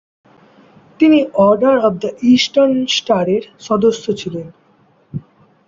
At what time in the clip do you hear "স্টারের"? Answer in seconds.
2.95-3.43